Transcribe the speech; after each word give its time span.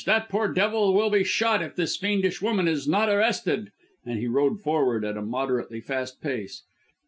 That 0.05 0.29
poor 0.29 0.51
devil 0.51 0.95
will 0.95 1.11
be 1.11 1.23
shot 1.23 1.61
if 1.61 1.75
this 1.75 1.95
fiendish 1.95 2.41
woman 2.41 2.67
is 2.67 2.87
not 2.87 3.07
arrested." 3.07 3.71
And 4.03 4.17
he 4.17 4.25
rode 4.25 4.59
forward 4.59 5.05
at 5.05 5.15
a 5.15 5.21
moderately 5.21 5.79
fast 5.79 6.19
pace. 6.21 6.63